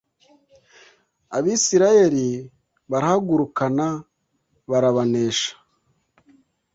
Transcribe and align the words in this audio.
abisirayeli 1.37 2.27
barahagurukana 2.91 3.87
barabanesha 4.69 5.51